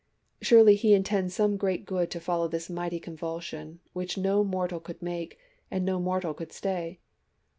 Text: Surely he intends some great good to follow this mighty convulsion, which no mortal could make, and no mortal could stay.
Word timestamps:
Surely 0.41 0.75
he 0.75 0.95
intends 0.95 1.35
some 1.35 1.57
great 1.57 1.85
good 1.85 2.09
to 2.09 2.19
follow 2.19 2.47
this 2.47 2.71
mighty 2.71 2.99
convulsion, 2.99 3.81
which 3.93 4.17
no 4.17 4.43
mortal 4.43 4.79
could 4.79 4.99
make, 4.99 5.37
and 5.69 5.85
no 5.85 5.99
mortal 5.99 6.33
could 6.33 6.51
stay. 6.51 6.99